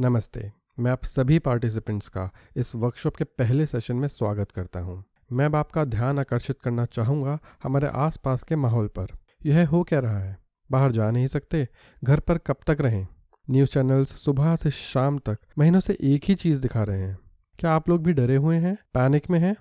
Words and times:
नमस्ते, 0.00 0.52
मैं 0.78 0.90
आप 0.90 1.04
सभी 1.04 1.38
पार्टिसिपेंट्स 1.38 2.08
का 2.08 2.30
इस 2.56 2.74
वर्कशॉप 2.74 3.16
के 3.16 3.24
पहले 3.24 3.66
सेशन 3.66 3.96
में 3.96 4.06
स्वागत 4.08 4.50
करता 4.50 4.80
हूँ। 4.80 5.04
मैं 5.32 5.46
अब 5.46 5.56
आपका 5.56 5.84
ध्यान 5.84 6.18
आकर्षित 6.18 6.60
करना 6.60 6.84
चाहूँगा 6.84 7.38
हमारे 7.62 7.86
आसपास 7.86 8.42
के 8.42 8.56
माहौल 8.56 8.88
पर। 8.88 9.06
यह 9.46 9.68
हो 9.68 9.82
क्या 9.82 10.00
रहा 10.00 10.18
है? 10.18 10.38
बाहर 10.70 10.92
जा 10.92 11.10
नहीं 11.10 11.26
सकते? 11.26 11.68
घर 12.04 12.20
पर 12.20 12.38
कब 12.38 12.56
तक 12.66 12.76
रहें? 12.80 13.06
न्यूज़ 13.50 13.70
चैनल्स 13.70 14.16
सुबह 14.22 14.56
से 14.56 14.70
शाम 14.70 15.18
तक 15.18 15.38
महीनों 15.58 15.80
से 15.80 15.98
एक 16.00 16.24
ही 16.24 16.34
चीज़ 16.34 16.62
दिखा 16.62 16.82
रहे 16.82 17.02
हैं। 17.02 17.18
क्या 17.58 17.72
आप 17.72 17.88
लोग 17.88 18.02
भी 18.02 18.12
डरे 18.12 18.36
हुए 18.36 18.56
हैं? 18.56 18.76
पैनिक 18.94 19.30
में 19.30 19.38
हैं? 19.38 19.54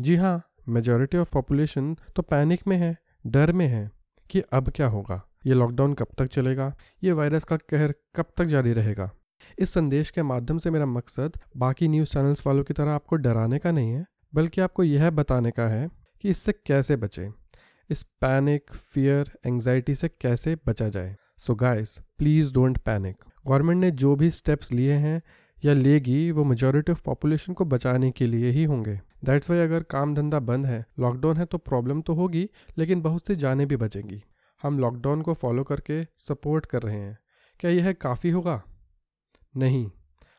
जी 0.00 0.16
हाँ 0.16 0.40
मेजॉरिटी 0.68 1.18
ऑफ़ 1.18 1.32
पॉपुलेशन 1.32 1.96
तो 2.16 2.22
पैनिक 2.22 2.66
में 2.68 2.76
है, 2.76 2.96
डर 3.26 3.52
में 3.52 3.66
है 3.66 3.90
कि 4.30 4.40
अब 4.40 4.70
क्या 4.70 4.88
होगा? 4.88 5.22
ये 5.46 5.54
लॉकडाउन 5.54 5.94
कब 5.94 6.14
तक 6.18 6.26
चलेगा? 6.26 6.74
ये 7.04 7.12
वायरस 7.12 7.44
का 7.44 7.56
कहर 7.56 7.94
कब 8.16 8.32
तक 8.36 8.44
जारी 8.44 8.72
रहेगा? 8.72 9.10
इस 9.58 9.70
संदेश 9.70 10.10
के 10.10 10.22
माध्यम 10.22 10.58
से 10.58 10.70
मेरा 10.70 10.86
मकसद 10.86 11.36
बाकी 11.56 11.88
न्यूज़ 11.88 12.10
चैनल्स 12.10 12.46
वालों 12.46 12.64
की 12.64 12.74
तरह 12.74 12.92
आपको 12.92 13.16
डराने 13.16 13.58
का 13.58 13.72
नहीं 13.72 13.90
है, 13.90 14.04
बल्कि 14.34 14.60
आपको 14.60 14.82
यह 14.82 15.10
बताने 15.10 15.50
का 15.50 15.66
है 15.68 15.88
कि 16.22 16.30
इससे 16.30 16.52
कैसे 16.66 16.96
बचें। 16.96 17.30
इस 17.90 18.02
पैनिक, 18.02 18.72
फियर, 18.72 19.30
एंग्जाइटी 19.46 19.94
से 19.94 20.08
कैसे 20.08 20.56
बचा 20.66 20.88
जाए। 20.88 21.16
So 21.38 21.54
guys 21.54 21.98
please 22.18 22.52
don't 22.54 22.78
panic 22.78 23.16
government 23.46 23.80
ने 23.80 23.90
जो 23.90 24.16
भी 24.16 24.30
स्टेप्स 24.30 24.72
लिए 24.72 24.92
हैं 24.92 25.22
या 25.64 25.72
लेगी, 25.74 26.30
वो 26.30 26.44
मेजोरिटी 26.44 26.92
ऑफ़ 26.92 27.02
पॉपुलेशन 27.02 27.52
को 27.52 27.64
बचाने 27.64 28.10
के 28.10 28.26
लिए 28.26 28.50
ही 28.50 28.64
होंगे। 28.64 29.00
दैट्स 29.24 29.50
वाई 29.50 29.58
अगर 29.58 29.82
काम 29.82 30.14
धंधा 30.14 30.38
बंद 30.40 30.66
है 30.66 30.84
लॉकडाउन 30.98 31.36
है 31.36 31.44
तो 31.44 31.58
प्रॉब्लम 31.58 32.00
तो 32.02 32.14
होगी, 32.14 32.48
लेकिन 32.78 33.02
बहुत 33.02 33.26
सी 33.26 33.36
जानें 33.36 33.66
भी 33.68 33.76
बचेंगी। 33.76 34.22
हम 34.62 34.78
लॉकडाउन 34.78 35.22
को 35.22 35.34
फॉलो 35.34 35.64
करके 35.64 36.04
सपोर्ट 36.04 36.66
कर 36.66 36.82
रहे 36.82 36.96
हैं। 36.96 37.18
क्या 37.60 37.70
यह 37.70 37.92
काफ़ी 37.92 38.30
होगा? 38.30 38.62
नहीं, 39.54 39.90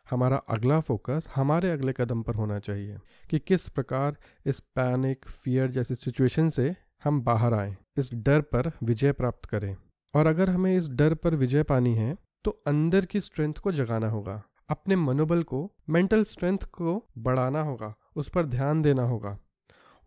हमारा 0.09 0.37
अगला 0.49 0.79
फोकस 0.79 1.29
हमारे 1.35 1.69
अगले 1.71 1.93
कदम 1.97 2.21
पर 2.21 2.35
होना 2.35 2.57
चाहिए 2.59 2.97
कि 3.29 3.39
किस 3.39 3.67
प्रकार 3.69 4.17
इस 4.45 4.59
पैनिक 4.75 5.25
फियर 5.25 5.71
जैसी 5.71 5.95
सिचुएशन 5.95 6.49
से 6.49 6.75
हम 7.03 7.21
बाहर 7.21 7.53
आए, 7.53 7.75
इस 7.97 8.13
डर 8.13 8.41
पर 8.41 8.71
विजय 8.83 9.11
प्राप्त 9.11 9.45
करें। 9.45 9.75
और 10.13 10.27
अगर 10.27 10.49
हमें 10.49 10.75
इस 10.77 10.89
डर 10.89 11.13
पर 11.13 11.35
विजय 11.35 11.63
पानी 11.63 11.95
है 11.95 12.15
तो 12.45 12.51
अंदर 12.67 13.05
की 13.05 13.19
स्ट्रेंथ 13.21 13.53
को 13.53 13.71
जगाना 13.71 14.09
होगा, 14.09 14.41
अपने 14.69 14.95
मनोबल 14.95 15.43
को 15.43 15.71
मेंटल 15.89 16.23
स्ट्रेंथ 16.23 16.57
को 16.71 17.03
बढ़ाना 17.17 17.61
होगा, 17.61 17.93
उस 18.15 18.29
पर 18.29 18.45
ध्यान 18.45 18.81
देना 18.81 19.03
होगा। 19.03 19.37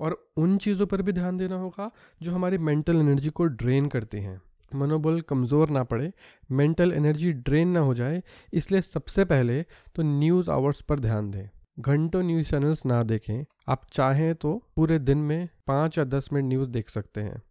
और 0.01 0.17
उन 0.37 0.57
चीज़ों 0.59 0.87
पर 0.87 1.03
भी 1.03 1.13
ध्यान 1.13 1.37
देना 1.37 1.57
होगा 1.57 1.91
जो 2.23 2.33
हमारी 2.33 2.59
मेंटल 2.59 2.97
एनर्जी 2.97 3.31
को 3.31 3.45
ड्रेन 3.45 3.87
करती 3.87 4.19
हैं। 4.19 4.41
मनोबल 4.73 5.21
कमज़ोर 5.21 5.71
ना 5.71 5.83
पड़े 5.85 6.11
मेंटल 6.53 6.93
एनर्जी 6.93 7.33
ड्रेन 7.33 7.69
ना 7.69 7.81
हो 7.81 7.95
जाए, 7.95 8.23
इसलिए 8.53 8.81
सबसे 8.83 9.25
पहले 9.27 9.63
तो 9.97 10.03
न्यूज़ 10.03 10.51
आवर्स 10.51 10.81
पर 10.81 11.01
ध्यान 11.01 11.31
दें। 11.31 11.49
घंटों 11.81 12.23
न्यूज़ 12.23 12.51
चैनल्स 12.51 12.85
ना 12.87 13.03
देखें। 13.05 13.45
आप 13.69 13.87
चाहें 13.93 14.35
तो 14.35 14.55
पूरे 14.77 14.99
दिन 15.01 15.19
में 15.21 15.49
पाँच 15.67 15.99
या 15.99 16.05
दस 16.07 16.29
मिनट 16.33 16.49
न्यूज़ 16.49 16.69
देख 16.71 16.89
सकते 16.91 17.21
हैं। 17.21 17.43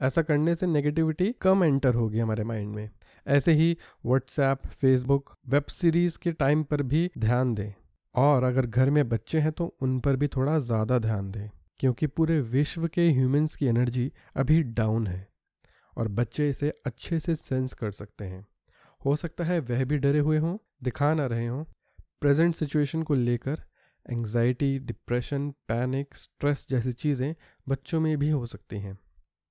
ऐसा 0.00 0.22
करने 0.22 0.54
से 0.54 0.66
नेगेटिविटी 0.66 1.30
कम 1.42 1.64
एंटर 1.64 1.94
होगी 1.94 2.18
हमारे 2.18 2.44
माइंड 2.44 2.74
में। 2.74 2.88
ऐसे 3.26 3.52
ही 3.52 3.76
व्हाट्सएप 4.06 4.66
फेसबुक 4.70 5.30
वेब 5.48 5.64
सीरीज़ 5.70 6.18
के 6.18 6.32
टाइम 6.34 6.62
पर 6.62 6.82
भी 6.84 7.10
ध्यान 7.18 7.54
दें। 7.54 7.72
और 8.14 8.44
अगर 8.44 8.66
घर 8.66 8.90
में 8.90 9.08
बच्चे 9.08 9.38
हैं 9.38 9.52
तो 9.52 9.74
उन 9.82 9.98
पर 10.00 10.16
भी 10.16 10.26
थोड़ा 10.28 10.58
ज़्यादा 10.60 10.98
ध्यान 10.98 11.30
दें, 11.30 11.48
क्योंकि 11.80 12.06
पूरे 12.06 12.40
विश्व 12.40 12.86
के 12.88 13.08
ह्यूमंस 13.10 13.54
की 13.56 13.66
एनर्जी 13.66 14.10
अभी 14.36 14.62
डाउन 14.62 15.06
है। 15.06 15.26
और 15.96 16.08
बच्चे 16.08 16.50
इसे 16.50 16.70
अच्छे 16.86 17.20
से 17.20 17.34
सेंस 17.34 17.72
कर 17.72 17.90
सकते 17.90 18.24
हैं। 18.24 18.46
हो 19.06 19.16
सकता 19.16 19.44
है 19.44 19.60
वह 19.60 19.84
भी 19.84 19.98
डरे 19.98 20.18
हुए 20.18 20.38
हों, 20.38 20.58
दिखा 20.82 21.14
ना 21.14 21.26
रहे 21.26 21.46
हों। 21.46 21.64
प्रेजेंट 22.20 22.54
सिचुएशन 22.54 23.02
को 23.02 23.14
लेकर 23.14 23.62
एंग्जाइटी 24.10 24.78
डिप्रेशन 24.78 25.50
पैनिक 25.50 26.14
स्ट्रेस 26.14 26.66
जैसी 26.70 26.92
चीज़ें 26.92 27.34
बच्चों 27.68 28.00
में 28.00 28.18
भी 28.18 28.30
हो 28.30 28.46
सकती 28.46 28.78
हैं। 28.78 28.98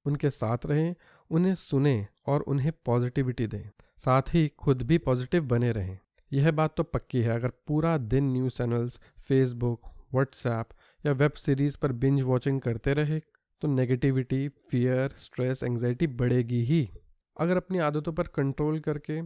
उनके 0.06 0.30
साथ 0.30 0.58
रहें, 0.66 0.96
उन्हें 1.30 1.56
सुने 1.56 2.08
और 2.28 2.42
उन्हें 2.42 2.74
पॉजिटिविटी 2.86 3.48
दें। 3.48 3.70
साथ 3.98 4.22
ही 4.34 4.48
खुद 4.48 4.82
भी 4.82 4.98
पॉजिटिव 4.98 5.44
बने 5.44 5.72
रहें। 5.72 6.00
यह 6.34 6.52
बात 6.52 6.78
तो 6.78 6.84
पक्की 6.84 7.22
है, 7.22 7.36
अगर 7.36 7.50
पूरा 7.50 7.98
दिन 7.98 8.34
न्यूज़ 8.34 8.54
चैनल्स 8.54 9.00
फेसबुक 9.28 9.82
व्हाट्सएप 10.14 10.66
या 11.06 11.12
वेब 11.12 11.32
सीरीज़ 11.32 11.78
पर 11.78 11.92
बिंज 11.92 12.22
वॉचिंग 12.22 12.62
करते 12.62 12.94
रहे 12.94 13.20
तो 13.62 13.68
नेगेटिविटी 13.68 14.48
फियर 14.70 15.14
स्ट्रेस 15.18 15.64
एंग्जाइटी 15.64 16.08
बढ़ेगी 16.08 16.62
ही। 16.64 16.90
अगर 17.38 17.58
अपनी 17.58 17.80
आदतों 17.80 18.14
पर 18.14 18.28
कंट्रोल 18.36 18.80
करके 18.80 19.22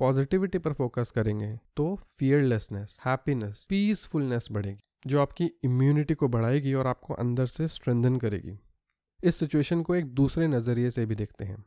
पॉजिटिविटी 0.00 0.58
पर 0.58 0.72
फोकस 0.72 1.10
करेंगे 1.10 1.48
तो 1.76 1.94
फियरलेसनेस 2.18 2.98
हैप्पीनेस 3.06 3.66
पीसफुलनेस 3.70 4.48
बढ़ेगी, 4.52 4.82
जो 5.06 5.20
आपकी 5.20 5.50
इम्यूनिटी 5.64 6.14
को 6.14 6.28
बढ़ाएगी 6.28 6.74
और 6.74 6.86
आपको 6.86 7.14
अंदर 7.14 7.46
से 7.46 7.68
स्ट्रेंथन 7.68 8.16
करेगी। 8.16 8.58
इस 9.20 9.36
सिचुएशन 9.36 9.82
को 9.82 9.94
एक 9.94 10.14
दूसरे 10.14 10.46
नज़रिए 10.48 10.90
से 10.90 11.06
भी 11.06 11.14
देखते 11.14 11.44
हैं। 11.44 11.64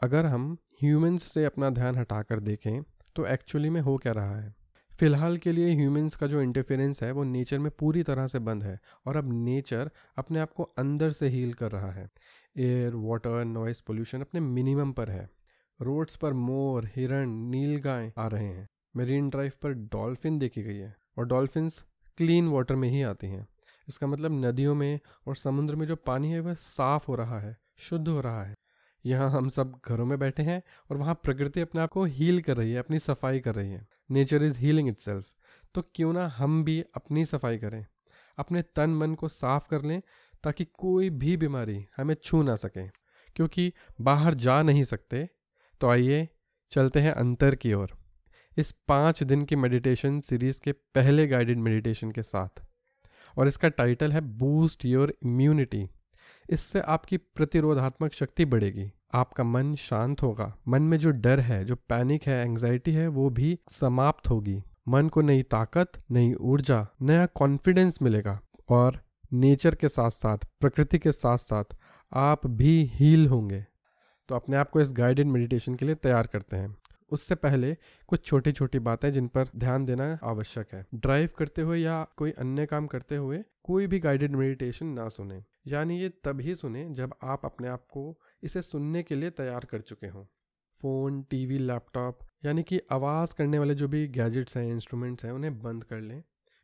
अगर 0.00 0.26
हम 0.26 0.56
ह्यूमंस 0.82 1.22
से 1.24 1.44
अपना 1.44 1.70
ध्यान 1.70 1.96
हटाकर 1.96 2.40
देखें 2.40 2.82
तो 3.16 3.26
एक्चुअली 3.26 3.70
में 3.70 3.80
हो 3.80 3.96
क्या 3.96 4.12
रहा 4.12 4.36
है? 4.36 4.54
फ़िलहाल 4.98 5.36
के 5.38 5.52
लिए 5.52 5.74
ह्यूमंस 5.74 6.16
का 6.16 6.26
जो 6.26 6.40
इंटरफेरेंस 6.42 7.02
है, 7.02 7.10
वो 7.12 7.24
नेचर 7.24 7.58
में 7.58 7.70
पूरी 7.78 8.02
तरह 8.02 8.26
से 8.26 8.38
बंद 8.38 8.62
है 8.62 8.78
और 9.06 9.16
अब 9.16 9.32
नेचर 9.32 9.90
अपने 10.16 10.40
आप 10.40 10.52
को 10.52 10.62
अंदर 10.62 11.10
से 11.10 11.28
हील 11.28 11.52
कर 11.52 11.70
रहा 11.70 11.90
है। 11.92 12.08
एयर 12.56 12.94
वाटर 12.94 13.44
नॉइस 13.44 13.80
पोल्यूशन 13.80 14.20
अपने 14.20 14.40
मिनिमम 14.40 14.92
पर 14.92 15.10
है। 15.10 15.28
रोड्स 15.80 16.16
पर 16.16 16.32
मोर, 16.32 16.88
हिरण 16.96 17.30
नील 17.50 17.76
गाय 17.80 18.12
आ 18.18 18.26
रहे 18.26 18.44
हैं। 18.44 18.68
मेरीन 18.96 19.28
ड्राइव 19.28 19.52
पर 19.62 19.72
डॉल्फिन 19.72 20.38
देखी 20.38 20.62
गई 20.62 20.76
है 20.76 20.94
और 21.18 21.26
डॉल्फिन्स 21.26 21.84
क्लीन 22.18 22.48
वाटर 22.48 22.74
में 22.74 22.88
ही 22.88 23.02
आती 23.02 23.26
हैं। 23.26 23.46
इसका 23.88 24.06
मतलब 24.06 24.44
नदियों 24.44 24.74
में 24.74 24.98
और 25.26 25.36
समुद्र 25.36 25.76
में 25.76 25.86
जो 25.86 25.96
पानी 25.96 26.32
है, 26.32 26.40
वह 26.40 26.54
साफ़ 26.54 27.06
हो 27.08 27.14
रहा 27.14 27.38
है, 27.40 27.56
शुद्ध 27.78 28.08
हो 28.08 28.20
रहा 28.20 28.42
है। 28.42 28.54
यहाँ 29.04 29.30
हम 29.30 29.48
सब 29.48 29.80
घरों 29.88 30.06
में 30.06 30.18
बैठे 30.18 30.42
हैं 30.42 30.62
और 30.90 30.96
वहाँ 30.96 31.14
प्रकृति 31.14 31.60
अपने 31.60 31.80
आप 31.80 31.90
को 31.90 32.04
हील 32.04 32.40
कर 32.40 32.56
रही 32.56 32.72
है, 32.72 32.78
अपनी 32.78 32.98
सफ़ाई 32.98 33.40
कर 33.40 33.54
रही 33.54 33.70
है। 33.70 33.86
नेचर 34.10 34.42
इज़ 34.42 34.58
हीलिंग 34.58 34.88
इट 34.88 34.98
तो 35.74 35.82
क्यों 35.94 36.12
ना 36.12 36.26
हम 36.28 36.62
भी 36.64 36.80
अपनी 36.96 37.24
सफ़ाई 37.24 37.58
करें, 37.58 37.84
अपने 38.38 38.62
तन 38.76 38.90
मन 38.90 39.14
को 39.14 39.28
साफ़ 39.28 39.68
कर 39.70 39.82
लें, 39.82 40.00
ताकि 40.44 40.64
कोई 40.64 41.10
भी 41.10 41.36
बीमारी 41.36 41.84
हमें 41.96 42.14
छू 42.14 42.42
ना 42.42 42.56
सके, 42.56 42.86
क्योंकि 43.36 43.72
बाहर 44.00 44.34
जा 44.34 44.62
नहीं 44.62 44.84
सकते। 44.84 45.28
तो 45.80 45.88
आइए 45.88 46.28
चलते 46.70 47.00
हैं 47.00 47.12
अंतर 47.12 47.54
की 47.54 47.72
ओर। 47.72 47.96
इस 48.56 48.70
पाँच 48.88 49.22
दिन 49.22 49.42
की 49.42 49.56
मेडिटेशन 49.56 50.20
सीरीज़ 50.20 50.60
के 50.60 50.72
पहले 50.72 51.26
गाइडेड 51.26 51.58
मेडिटेशन 51.58 52.10
के 52.10 52.22
साथ। 52.22 52.62
और 53.36 53.48
इसका 53.48 53.68
टाइटल 53.68 54.12
है 54.12 54.20
बूस्ट 54.20 54.84
योर 54.84 55.14
इम्यूनिटी 55.24 55.88
इससे 56.48 56.80
आपकी 56.80 57.16
प्रतिरोधात्मक 57.16 58.12
शक्ति 58.12 58.44
बढ़ेगी। 58.44 58.90
आपका 59.12 59.44
मन 59.44 59.74
शांत 59.74 60.22
होगा। 60.22 60.56
मन 60.68 60.82
में 60.82 60.98
जो 60.98 61.10
डर 61.10 61.40
है, 61.40 61.64
जो 61.64 61.76
पैनिक 61.76 62.22
है 62.22 62.44
एंग्जाइटी 62.44 62.92
है, 62.92 63.08
वो 63.08 63.30
भी 63.30 63.58
समाप्त 63.70 64.30
होगी। 64.30 64.62
मन 64.88 65.08
को 65.08 65.20
नई 65.20 65.42
ताकत, 65.42 65.92
नई 66.10 66.34
ऊर्जा, 66.34 66.86
नया 67.02 67.26
कॉन्फिडेंस 67.26 67.98
मिलेगा। 68.02 68.40
और 68.68 69.00
नेचर 69.32 69.74
के 69.74 69.88
साथ 69.88 70.10
साथ 70.10 70.38
प्रकृति 70.60 70.98
के 70.98 71.12
साथ 71.12 71.38
साथ 71.38 71.64
आप 72.12 72.46
भी 72.46 72.84
हील 72.84 73.26
होंगे। 73.26 73.64
तो 74.28 74.34
अपने 74.34 74.56
आप 74.56 74.70
को 74.70 74.80
इस 74.80 74.92
गाइडेड 74.92 75.26
मेडिटेशन 75.26 75.74
के 75.74 75.86
लिए 75.86 75.94
तैयार 75.94 76.26
करते 76.26 76.56
हैं। 76.56 76.76
उससे 77.10 77.34
पहले 77.34 77.76
कुछ 78.08 78.24
छोटी 78.24 78.52
छोटी 78.52 78.78
बातें 78.78 79.12
जिन 79.12 79.28
पर 79.28 79.48
ध्यान 79.56 79.84
देना 79.84 80.18
आवश्यक 80.24 80.66
है। 80.72 80.86
ड्राइव 80.94 81.28
करते 81.38 81.62
हुए 81.62 81.78
या 81.78 82.06
कोई 82.16 82.30
अन्य 82.30 82.66
काम 82.66 82.86
करते 82.86 83.16
हुए 83.16 83.44
कोई 83.62 83.86
भी 83.86 83.98
गाइडेड 83.98 84.36
मेडिटेशन 84.36 84.86
ना 84.86 85.08
सुने। 85.08 85.44
यानी 85.66 86.00
ये 86.00 86.08
तभी 86.08 86.54
सुने 86.54 86.90
जब 86.90 87.14
आप 87.24 87.40
अपने 87.44 87.68
आप 87.68 87.80
को 87.80 88.20
इसे 88.42 88.62
सुनने 88.62 89.02
के 89.02 89.14
लिए 89.14 89.30
तैयार 89.30 89.64
कर 89.64 89.80
चुके 89.80 90.06
हों। 90.06 90.24
फ़ोन, 90.80 91.22
टीवी, 91.22 91.58
लैपटॉप, 91.58 92.18
यानी 92.44 92.62
कि 92.62 92.80
आवाज़ 92.92 93.34
करने 93.34 93.58
वाले 93.58 93.74
जो 93.74 93.88
भी 93.88 94.06
गैजेट्स 94.08 94.56
हैं, 94.56 94.66
इंस्ट्रूमेंट्स 94.66 95.24
हैं, 95.24 95.32
उन्हें 95.32 95.58
बंद 95.58 95.84
कर 95.84 96.00
लें, 96.00 96.22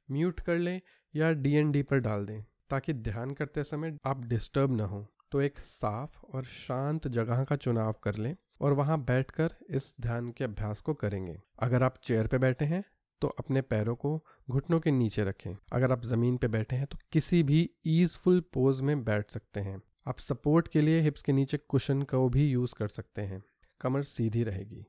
म्यूट 0.09 0.41
कर 0.41 0.59
लें 0.59 0.81
या 1.15 1.31
डीएनडी 1.33 1.83
पर 1.83 1.99
डाल 1.99 2.27
दें, 2.27 2.43
ताकि 2.71 2.93
ध्यान 2.93 3.31
करते 3.31 3.65
समय 3.65 3.97
आप 4.07 4.25
डिस्टर्ब 4.25 4.77
ना 4.77 4.85
हो। 4.85 5.07
तो 5.33 5.41
एक 5.41 5.59
साफ़ 5.59 6.21
और 6.27 6.45
शांत 6.45 7.09
जगह 7.09 7.43
का 7.45 7.57
चुनाव 7.57 7.95
कर 8.03 8.15
लें 8.15 8.35
और 8.61 8.73
वहाँ 8.73 8.99
बैठकर 9.05 9.55
इस 9.71 9.95
ध्यान 10.01 10.31
के 10.33 10.45
अभ्यास 10.45 10.81
को 10.81 10.95
करेंगे। 10.95 11.41
अगर 11.59 11.83
आप 11.83 11.97
चेयर 12.03 12.27
पे 12.27 12.39
बैठे 12.39 12.65
हैं 12.65 12.83
तो 13.23 13.29
अपने 13.29 13.61
पैरों 13.63 13.95
को 13.97 14.25
घुटनों 14.51 14.79
के 14.81 14.91
नीचे 14.91 15.25
रखें। 15.25 15.55
अगर 15.73 15.93
आप 15.93 16.05
ज़मीन 16.05 16.37
पे 16.37 16.49
बैठे 16.49 16.77
हैं 16.77 16.87
तो 16.87 16.99
किसी 17.13 17.43
भी 17.43 17.69
ईजफुल 17.87 18.41
पोज 18.55 18.81
में 18.81 19.05
बैठ 19.05 19.31
सकते 19.31 19.61
हैं। 19.61 19.81
आप 20.07 20.19
सपोर्ट 20.19 20.69
के 20.69 20.81
लिए 20.81 21.01
हिप्स 21.01 21.23
के 21.23 21.33
नीचे 21.33 21.57
कुशन 21.59 22.03
को 22.03 22.29
भी 22.29 22.51
यूज़ 22.51 22.75
कर 22.75 22.89
सकते 22.89 23.23
हैं। 23.23 23.43
कमर 23.81 24.03
सीधी 24.03 24.43
रहेगी। 24.45 24.85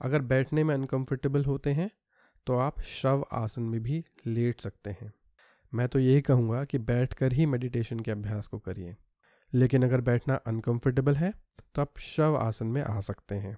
अगर 0.00 0.22
बैठने 0.22 0.64
में 0.64 0.74
अनकंफर्टेबल 0.74 1.44
होते 1.44 1.72
हैं 1.72 1.90
तो 2.46 2.54
आप 2.54 2.80
शव 2.80 3.24
आसन 3.32 3.62
में 3.62 3.82
भी 3.82 4.04
लेट 4.26 4.60
सकते 4.60 4.90
हैं। 4.90 5.12
मैं 5.72 5.88
तो 5.88 5.98
यही 5.98 6.20
कहूँगा 6.20 6.64
कि 6.64 6.78
बैठकर 6.78 7.32
ही 7.32 7.46
मेडिटेशन 7.46 8.00
के 8.00 8.10
अभ्यास 8.10 8.46
को 8.46 8.58
करिए। 8.58 8.96
लेकिन 9.52 9.84
अगर 9.84 10.00
बैठना 10.00 10.34
अनकंफर्टेबल 10.34 11.16
है 11.16 11.32
तो 11.74 11.82
आप 11.82 11.98
शव 11.98 12.36
आसन 12.36 12.66
में 12.66 12.82
आ 12.82 13.00
सकते 13.00 13.34
हैं। 13.34 13.56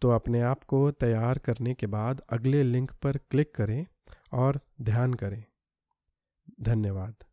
तो 0.00 0.10
अपने 0.10 0.40
आप 0.40 0.64
को 0.64 0.90
तैयार 0.90 1.38
करने 1.38 1.74
के 1.74 1.86
बाद 1.86 2.20
अगले 2.30 2.62
लिंक 2.62 2.92
पर 2.92 3.16
क्लिक 3.16 3.54
करें 3.54 3.86
और 4.32 4.60
ध्यान 4.82 5.14
करें। 5.14 5.44
धन्यवाद। 6.60 7.24